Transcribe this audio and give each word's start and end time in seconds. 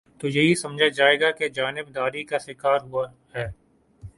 تو 0.19 0.27
یہی 0.27 0.55
سمجھا 0.55 0.87
جائے 0.87 1.19
گا 1.19 1.31
کہ 1.31 1.49
جانب 1.49 1.95
داری 1.95 2.23
کا 2.23 2.37
شکار 2.37 2.79
ہوا 2.81 3.07
ہے۔ 3.35 3.47